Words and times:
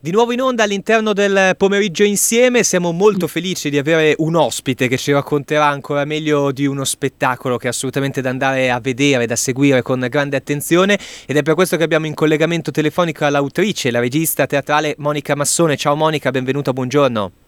Di 0.00 0.12
nuovo 0.12 0.30
in 0.30 0.40
onda 0.40 0.62
all'interno 0.62 1.12
del 1.12 1.56
pomeriggio 1.56 2.04
insieme, 2.04 2.62
siamo 2.62 2.92
molto 2.92 3.26
felici 3.26 3.68
di 3.68 3.78
avere 3.78 4.14
un 4.18 4.36
ospite 4.36 4.86
che 4.86 4.96
ci 4.96 5.10
racconterà 5.10 5.66
ancora 5.66 6.04
meglio 6.04 6.52
di 6.52 6.66
uno 6.66 6.84
spettacolo 6.84 7.56
che 7.56 7.66
è 7.66 7.70
assolutamente 7.70 8.20
da 8.20 8.30
andare 8.30 8.70
a 8.70 8.78
vedere, 8.78 9.26
da 9.26 9.34
seguire 9.34 9.82
con 9.82 10.06
grande 10.08 10.36
attenzione 10.36 10.96
ed 11.26 11.36
è 11.36 11.42
per 11.42 11.54
questo 11.54 11.76
che 11.76 11.82
abbiamo 11.82 12.06
in 12.06 12.14
collegamento 12.14 12.70
telefonico 12.70 13.26
l'autrice, 13.28 13.90
la 13.90 13.98
regista 13.98 14.46
teatrale 14.46 14.94
Monica 14.98 15.34
Massone. 15.34 15.76
Ciao 15.76 15.96
Monica, 15.96 16.30
benvenuta, 16.30 16.72
buongiorno. 16.72 17.47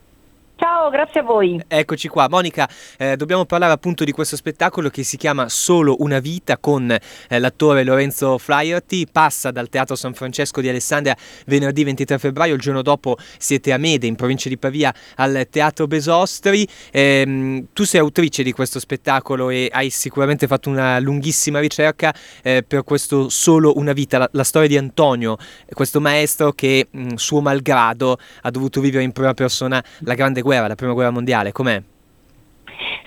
Grazie 0.90 1.20
a 1.20 1.22
voi. 1.22 1.62
Eccoci 1.68 2.08
qua. 2.08 2.28
Monica, 2.28 2.68
eh, 2.98 3.16
dobbiamo 3.16 3.44
parlare 3.44 3.72
appunto 3.72 4.02
di 4.02 4.10
questo 4.10 4.34
spettacolo 4.34 4.88
che 4.90 5.04
si 5.04 5.16
chiama 5.16 5.48
Solo 5.48 5.96
una 6.00 6.18
vita 6.18 6.58
con 6.58 6.90
eh, 6.90 7.38
l'attore 7.38 7.84
Lorenzo 7.84 8.38
Flaherty. 8.38 9.06
Passa 9.06 9.52
dal 9.52 9.68
Teatro 9.68 9.94
San 9.94 10.14
Francesco 10.14 10.60
di 10.60 10.68
Alessandria 10.68 11.16
venerdì 11.46 11.84
23 11.84 12.18
febbraio. 12.18 12.54
Il 12.54 12.60
giorno 12.60 12.82
dopo 12.82 13.16
siete 13.38 13.72
a 13.72 13.78
Mede, 13.78 14.08
in 14.08 14.16
provincia 14.16 14.48
di 14.48 14.58
Pavia, 14.58 14.92
al 15.16 15.46
Teatro 15.48 15.86
Besostri. 15.86 16.66
Eh, 16.90 17.64
tu 17.72 17.84
sei 17.84 18.00
autrice 18.00 18.42
di 18.42 18.52
questo 18.52 18.80
spettacolo 18.80 19.48
e 19.50 19.70
hai 19.72 19.90
sicuramente 19.90 20.48
fatto 20.48 20.70
una 20.70 20.98
lunghissima 20.98 21.60
ricerca 21.60 22.12
eh, 22.42 22.64
per 22.66 22.82
questo 22.82 23.28
Solo 23.28 23.74
una 23.76 23.92
vita, 23.92 24.18
la, 24.18 24.28
la, 24.32 24.44
storia 24.44 24.68
di 24.68 24.76
Antonio, 24.76 25.36
questo 25.72 26.00
maestro 26.00 26.52
che 26.52 26.88
mh, 26.90 27.14
suo 27.14 27.40
malgrado 27.40 28.18
ha 28.42 28.50
dovuto 28.50 28.80
vivere 28.80 29.04
in 29.04 29.12
prima 29.12 29.34
persona 29.34 29.82
la 30.00 30.14
grande 30.14 30.40
guerra, 30.40 30.66
la 30.66 30.74
prima 30.80 30.94
guerra 30.94 31.10
mondiale, 31.10 31.52
com'è? 31.52 31.82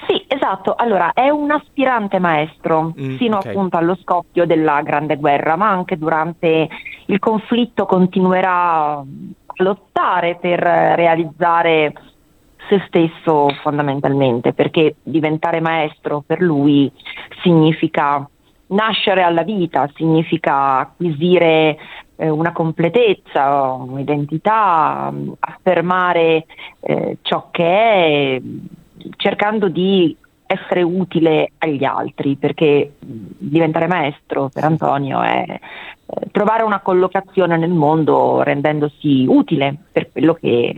Sì, 0.07 0.23
esatto. 0.27 0.75
Allora, 0.75 1.13
è 1.13 1.29
un 1.29 1.49
aspirante 1.49 2.19
maestro 2.19 2.93
mm, 2.97 3.15
fino 3.17 3.37
okay. 3.37 3.51
appunto 3.51 3.77
allo 3.77 3.95
scoppio 3.95 4.45
della 4.45 4.81
Grande 4.81 5.17
Guerra, 5.17 5.55
ma 5.55 5.69
anche 5.69 5.97
durante 5.97 6.69
il 7.07 7.19
conflitto 7.19 7.85
continuerà 7.85 8.97
a 8.97 9.05
lottare 9.57 10.37
per 10.39 10.59
realizzare 10.59 11.93
se 12.69 12.81
stesso 12.87 13.49
fondamentalmente, 13.61 14.53
perché 14.53 14.95
diventare 15.03 15.59
maestro 15.59 16.23
per 16.25 16.41
lui 16.41 16.91
significa 17.41 18.27
nascere 18.67 19.21
alla 19.23 19.43
vita, 19.43 19.89
significa 19.95 20.79
acquisire 20.79 21.77
eh, 22.15 22.29
una 22.29 22.51
completezza, 22.51 23.73
un'identità, 23.73 25.13
affermare 25.39 26.45
eh, 26.79 27.17
ciò 27.21 27.49
che 27.51 27.65
è, 27.65 28.41
cercando 29.17 29.67
di 29.69 30.15
essere 30.45 30.81
utile 30.81 31.51
agli 31.57 31.83
altri, 31.83 32.35
perché 32.35 32.93
diventare 32.99 33.87
maestro 33.87 34.49
per 34.53 34.63
Antonio 34.63 35.21
è 35.21 35.45
eh, 35.47 36.27
trovare 36.31 36.63
una 36.63 36.79
collocazione 36.79 37.57
nel 37.57 37.71
mondo 37.71 38.43
rendendosi 38.43 39.25
utile 39.27 39.75
per 39.91 40.11
quello 40.11 40.33
che, 40.35 40.75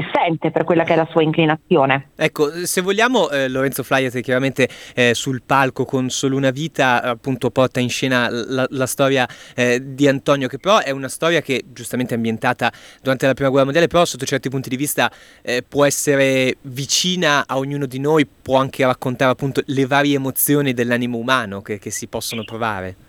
che 0.00 0.10
sente 0.12 0.50
per 0.50 0.64
quella 0.64 0.84
che 0.84 0.94
è 0.94 0.96
la 0.96 1.06
sua 1.10 1.22
inclinazione. 1.22 2.10
Ecco, 2.16 2.64
se 2.66 2.80
vogliamo, 2.80 3.28
eh, 3.30 3.48
Lorenzo 3.48 3.82
Flaiate 3.82 4.22
chiaramente 4.22 4.68
eh, 4.94 5.14
sul 5.14 5.42
palco 5.44 5.84
con 5.84 6.08
solo 6.08 6.36
una 6.36 6.50
vita 6.50 7.02
appunto 7.02 7.50
porta 7.50 7.80
in 7.80 7.90
scena 7.90 8.28
la, 8.30 8.66
la 8.70 8.86
storia 8.86 9.28
eh, 9.54 9.80
di 9.94 10.08
Antonio, 10.08 10.48
che 10.48 10.58
però 10.58 10.78
è 10.78 10.90
una 10.90 11.08
storia 11.08 11.42
che 11.42 11.64
giustamente 11.72 12.14
è 12.14 12.16
ambientata 12.16 12.72
durante 13.02 13.26
la 13.26 13.34
prima 13.34 13.50
guerra 13.50 13.64
mondiale, 13.64 13.88
però 13.88 14.04
sotto 14.04 14.24
certi 14.24 14.48
punti 14.48 14.68
di 14.68 14.76
vista 14.76 15.10
eh, 15.42 15.62
può 15.66 15.84
essere 15.84 16.56
vicina 16.62 17.44
a 17.46 17.58
ognuno 17.58 17.86
di 17.86 17.98
noi, 17.98 18.26
può 18.26 18.56
anche 18.56 18.84
raccontare 18.84 19.32
appunto 19.32 19.60
le 19.66 19.86
varie 19.86 20.16
emozioni 20.16 20.72
dell'animo 20.72 21.18
umano 21.18 21.60
che, 21.60 21.78
che 21.78 21.90
si 21.90 22.06
possono 22.06 22.44
provare. 22.44 23.08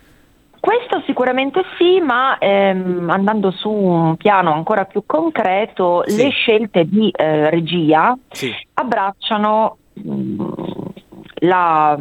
Questo 0.62 1.02
sicuramente 1.08 1.64
sì, 1.76 2.00
ma 2.00 2.38
ehm, 2.38 3.10
andando 3.10 3.50
su 3.50 3.72
un 3.72 4.16
piano 4.16 4.54
ancora 4.54 4.86
più 4.86 5.02
concreto, 5.08 6.04
sì. 6.06 6.18
le 6.18 6.30
scelte 6.30 6.88
di 6.88 7.10
eh, 7.10 7.50
regia 7.50 8.16
sì. 8.30 8.54
abbracciano 8.76 9.78
mh, 9.94 10.12
mm, 10.12 10.52
la, 11.40 11.98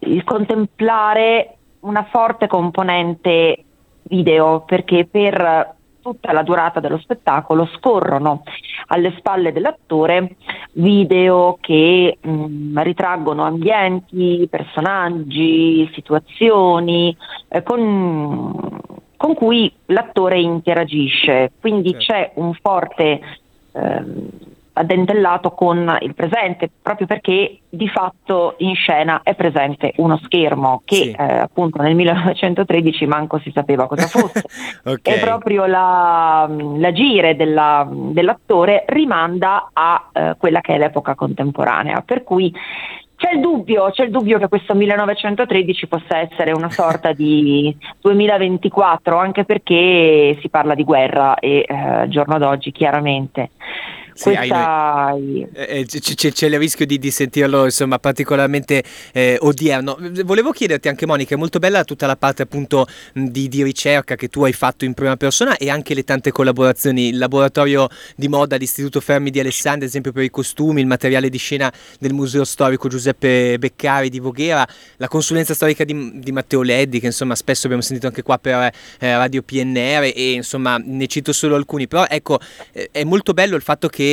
il 0.00 0.24
contemplare 0.24 1.56
una 1.80 2.06
forte 2.10 2.46
componente 2.48 3.64
video, 4.02 4.60
perché 4.66 5.06
per 5.10 5.76
tutta 6.12 6.32
la 6.32 6.42
durata 6.42 6.80
dello 6.80 6.98
spettacolo 6.98 7.66
scorrono 7.76 8.42
alle 8.86 9.14
spalle 9.18 9.52
dell'attore 9.52 10.36
video 10.72 11.58
che 11.60 12.16
mh, 12.20 12.30
mm, 12.30 12.78
ritraggono 12.78 13.44
ambienti, 13.44 14.46
personaggi, 14.50 15.90
situazioni 15.92 17.14
eh, 17.48 17.62
con, 17.62 18.80
con, 19.16 19.34
cui 19.34 19.70
l'attore 19.86 20.40
interagisce. 20.40 21.52
Quindi 21.60 21.90
certo. 21.98 22.04
c'è 22.04 22.32
un 22.36 22.54
forte 22.54 23.20
eh, 23.72 24.04
addentellato 24.78 25.50
con 25.50 25.96
il 26.00 26.14
presente, 26.14 26.70
proprio 26.80 27.06
perché 27.06 27.58
di 27.68 27.88
fatto 27.88 28.54
in 28.58 28.74
scena 28.74 29.20
è 29.22 29.34
presente 29.34 29.92
uno 29.96 30.18
schermo 30.24 30.82
che 30.84 30.94
sì. 30.94 31.10
eh, 31.10 31.38
appunto 31.38 31.82
nel 31.82 31.94
1913 31.94 33.06
manco 33.06 33.38
si 33.40 33.50
sapeva 33.52 33.86
cosa 33.86 34.06
fosse. 34.08 34.44
okay. 34.84 35.16
E 35.16 35.18
proprio 35.18 35.66
la, 35.66 36.48
l'agire 36.48 37.36
della, 37.36 37.86
dell'attore 37.90 38.84
rimanda 38.86 39.70
a 39.72 40.08
eh, 40.12 40.34
quella 40.38 40.60
che 40.60 40.74
è 40.74 40.78
l'epoca 40.78 41.14
contemporanea, 41.14 42.02
per 42.02 42.22
cui 42.22 42.52
c'è 43.18 43.32
il 43.32 43.40
dubbio, 43.40 43.90
c'è 43.90 44.04
il 44.04 44.12
dubbio 44.12 44.38
che 44.38 44.46
questo 44.46 44.76
1913 44.76 45.88
possa 45.88 46.18
essere 46.18 46.52
una 46.52 46.70
sorta 46.70 47.12
di 47.12 47.76
2024, 48.00 49.18
anche 49.18 49.44
perché 49.44 50.38
si 50.40 50.48
parla 50.48 50.76
di 50.76 50.84
guerra 50.84 51.34
e 51.34 51.64
eh, 51.66 52.06
giorno 52.08 52.38
d'oggi 52.38 52.70
chiaramente 52.70 53.50
sì, 54.18 54.34
questa... 54.34 55.14
Eh, 55.16 55.48
eh 55.52 55.84
c- 55.86 56.32
c'è, 56.32 56.46
il 56.46 56.58
rischio 56.58 56.84
di, 56.86 56.98
di, 56.98 57.10
sentirlo 57.12 57.64
insomma 57.66 58.00
particolarmente 58.00 58.82
eh, 59.12 59.36
odierno. 59.40 59.96
Volevo 60.24 60.50
chiederti 60.50 60.88
anche 60.88 61.06
Monica, 61.06 61.36
è 61.36 61.38
molto 61.38 61.60
bella 61.60 61.84
tutta 61.84 62.08
la 62.08 62.16
parte 62.16 62.42
appunto 62.42 62.88
di, 63.12 63.46
di, 63.48 63.62
ricerca 63.62 64.16
che 64.16 64.26
tu 64.26 64.42
hai 64.42 64.52
fatto 64.52 64.84
in 64.84 64.94
prima 64.94 65.16
persona 65.16 65.56
e 65.56 65.70
anche 65.70 65.94
le 65.94 66.02
tante 66.02 66.32
collaborazioni, 66.32 67.10
il 67.10 67.18
laboratorio 67.18 67.86
di 68.16 68.26
moda 68.26 68.56
all'Istituto 68.56 69.00
Fermi 69.00 69.30
di 69.30 69.38
Alessandria, 69.38 69.84
ad 69.84 69.90
esempio 69.90 70.10
per 70.10 70.24
i 70.24 70.30
costumi, 70.30 70.80
il 70.80 70.88
materiale 70.88 71.28
di 71.28 71.38
scena 71.38 71.72
del 72.00 72.12
Museo 72.12 72.42
Storico 72.42 72.88
Giuseppe 72.88 73.56
Beccari 73.58 74.08
di 74.08 74.18
Voghera, 74.18 74.66
la 74.96 75.06
consulenza 75.06 75.54
storica 75.54 75.84
di, 75.84 76.18
di 76.18 76.32
Matteo 76.32 76.62
Leddi 76.62 76.98
che 76.98 77.06
insomma 77.06 77.36
spesso 77.36 77.66
abbiamo 77.66 77.82
sentito 77.84 78.08
anche 78.08 78.22
qua 78.22 78.36
per 78.38 78.72
eh, 78.98 79.16
Radio 79.16 79.42
PNR 79.42 80.10
e 80.12 80.32
insomma 80.32 80.76
ne 80.76 81.06
cito 81.06 81.32
solo 81.32 81.54
alcuni, 81.54 81.86
però 81.86 82.04
ecco 82.08 82.40
eh, 82.72 82.88
è 82.90 83.04
molto 83.04 83.32
bello 83.32 83.54
il 83.54 83.62
fatto 83.62 83.86
che 83.88 84.07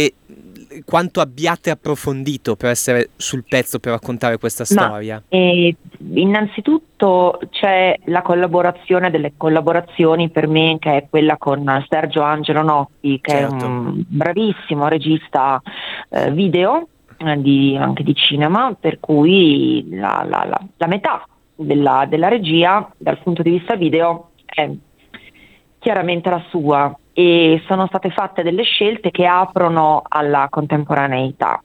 quanto 0.84 1.22
abbiate 1.22 1.70
approfondito 1.70 2.56
per 2.56 2.72
essere 2.72 3.10
sul 3.16 3.44
pezzo 3.48 3.80
per 3.80 3.94
raccontare 3.94 4.38
questa 4.38 4.66
storia? 4.66 5.16
Ma, 5.30 5.38
eh, 5.38 5.76
innanzitutto 6.14 7.40
c'è 7.50 7.98
la 8.06 8.22
collaborazione 8.22 9.10
delle 9.10 9.34
collaborazioni 9.38 10.30
per 10.30 10.48
me 10.48 10.78
che 10.80 10.98
è 10.98 11.08
quella 11.10 11.38
con 11.38 11.86
Sergio 11.88 12.22
Angelo 12.22 12.62
Notti 12.62 13.20
che 13.22 13.32
certo. 13.32 13.64
è 13.64 13.68
un 13.68 14.04
bravissimo 14.08 14.88
regista 14.88 15.62
eh, 16.10 16.32
video 16.32 16.88
eh, 17.18 17.42
di, 17.42 17.78
anche 17.80 18.04
di 18.04 18.16
cinema 18.16 18.76
per 18.78 19.00
cui 19.00 19.88
la, 19.92 20.26
la, 20.28 20.46
la, 20.46 20.62
la 20.78 20.88
metà 20.88 21.26
della, 21.56 22.06
della 22.10 22.28
regia 22.28 22.90
dal 22.98 23.20
punto 23.20 23.42
di 23.42 23.52
vista 23.52 23.76
video 23.76 24.32
è 24.46 24.70
chiaramente 25.80 26.30
la 26.30 26.44
sua 26.50 26.98
e 27.18 27.64
sono 27.66 27.88
state 27.88 28.10
fatte 28.10 28.44
delle 28.44 28.64
scelte 28.64 29.10
che 29.10 29.26
aprono 29.26 30.02
alla 30.06 30.48
contemporaneità, 30.50 31.64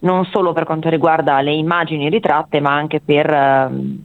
non 0.00 0.24
solo 0.24 0.52
per 0.52 0.64
quanto 0.64 0.88
riguarda 0.88 1.40
le 1.40 1.52
immagini 1.52 2.10
ritratte, 2.10 2.58
ma 2.58 2.74
anche 2.74 3.00
per 3.00 3.32
ehm, 3.32 4.02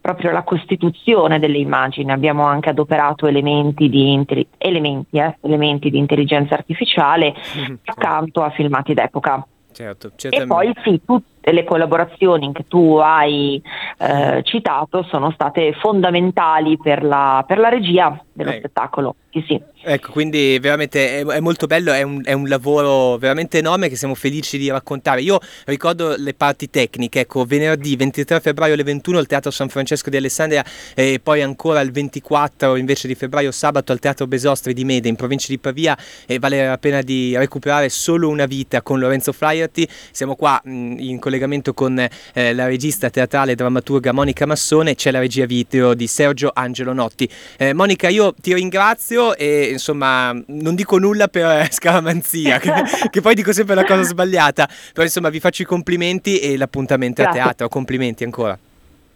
proprio 0.00 0.32
la 0.32 0.42
costituzione 0.42 1.38
delle 1.38 1.58
immagini. 1.58 2.10
Abbiamo 2.10 2.44
anche 2.44 2.70
adoperato 2.70 3.28
elementi 3.28 3.88
di, 3.88 4.20
elementi, 4.58 5.16
eh, 5.16 5.36
elementi 5.42 5.90
di 5.90 5.98
intelligenza 5.98 6.54
artificiale 6.54 7.32
accanto 7.84 8.42
a 8.42 8.50
filmati 8.50 8.94
d'epoca. 8.94 9.46
Certo, 9.70 10.10
e 10.30 10.46
poi 10.46 10.72
sì, 10.82 11.02
tutte 11.04 11.35
le 11.52 11.64
collaborazioni 11.64 12.52
che 12.52 12.64
tu 12.66 12.96
hai 12.96 13.62
eh, 13.98 14.42
citato 14.42 15.04
sono 15.04 15.30
state 15.30 15.74
fondamentali 15.74 16.76
per 16.76 17.04
la, 17.04 17.44
per 17.46 17.58
la 17.58 17.68
regia 17.68 18.20
dello 18.32 18.50
eh. 18.50 18.58
spettacolo. 18.58 19.16
Sì, 19.30 19.44
sì. 19.46 19.60
Ecco, 19.82 20.12
quindi 20.12 20.58
veramente 20.58 21.20
è, 21.20 21.24
è 21.24 21.40
molto 21.40 21.66
bello, 21.66 21.92
è 21.92 22.02
un, 22.02 22.22
è 22.24 22.32
un, 22.32 22.48
lavoro 22.48 23.16
veramente 23.18 23.58
enorme 23.58 23.88
che 23.88 23.96
siamo 23.96 24.14
felici 24.14 24.58
di 24.58 24.70
raccontare. 24.70 25.20
Io 25.20 25.38
ricordo 25.66 26.14
le 26.16 26.34
parti 26.34 26.70
tecniche, 26.70 27.20
ecco, 27.20 27.44
venerdì 27.44 27.94
23 27.96 28.40
febbraio 28.40 28.74
alle 28.74 28.82
21 28.82 29.18
al 29.18 29.26
Teatro 29.26 29.50
San 29.50 29.68
Francesco 29.68 30.10
di 30.10 30.16
Alessandria 30.16 30.64
e 30.94 31.20
poi 31.22 31.42
ancora 31.42 31.80
il 31.80 31.92
24 31.92 32.76
invece 32.76 33.06
di 33.06 33.14
febbraio 33.14 33.50
sabato 33.52 33.92
al 33.92 33.98
Teatro 33.98 34.26
Besostri 34.26 34.72
di 34.72 34.84
Mede 34.84 35.08
in 35.08 35.16
provincia 35.16 35.48
di 35.48 35.58
Pavia 35.58 35.96
e 36.26 36.38
vale 36.38 36.66
la 36.66 36.78
pena 36.78 37.02
di 37.02 37.36
recuperare 37.36 37.88
solo 37.88 38.28
una 38.28 38.46
vita 38.46 38.82
con 38.82 38.98
Lorenzo 38.98 39.32
Flaherty. 39.32 39.86
Siamo 40.10 40.34
qua 40.34 40.60
mh, 40.64 40.96
in 40.98 41.18
collegamento 41.18 41.35
collegamento 41.36 41.74
con 41.74 41.98
eh, 41.98 42.54
la 42.54 42.66
regista 42.66 43.10
teatrale 43.10 43.52
e 43.52 43.54
drammaturga 43.54 44.12
Monica 44.12 44.46
Massone, 44.46 44.94
c'è 44.94 45.10
la 45.10 45.18
regia 45.18 45.44
video 45.44 45.94
di 45.94 46.06
Sergio 46.06 46.50
Angelo 46.52 46.92
Notti. 46.92 47.28
Eh, 47.58 47.74
Monica, 47.74 48.08
io 48.08 48.34
ti 48.34 48.54
ringrazio 48.54 49.36
e 49.36 49.68
insomma 49.70 50.32
non 50.46 50.74
dico 50.74 50.98
nulla 50.98 51.28
per 51.28 51.70
scaramanzia, 51.72 52.58
che, 52.58 52.72
che, 53.10 53.20
poi 53.20 53.34
dico 53.34 53.52
sempre 53.52 53.74
la 53.74 53.84
cosa 53.84 54.02
sbagliata, 54.02 54.68
però 54.92 55.04
insomma 55.04 55.28
vi 55.28 55.40
faccio 55.40 55.62
i 55.62 55.66
complimenti 55.66 56.38
e 56.40 56.56
l'appuntamento 56.56 57.22
grazie. 57.22 57.40
a 57.40 57.44
teatro, 57.44 57.68
complimenti 57.68 58.24
ancora. 58.24 58.58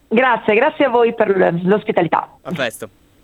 Grazie, 0.08 0.55
grazie 0.55 0.84
a 0.84 0.88
voi 0.88 1.14
per 1.14 1.61
l'ospitalità. 1.62 2.37
A 2.43 2.52
presto. 2.52 3.00